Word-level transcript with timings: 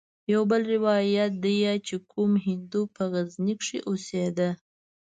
يو 0.33 0.41
بل 0.51 0.61
روايت 0.75 1.31
ديه 1.45 1.73
چې 1.87 1.95
کوم 2.11 2.31
هندو 2.47 2.81
په 2.95 3.03
غزني 3.11 3.53
کښې 3.59 3.79
اوسېده. 3.89 4.49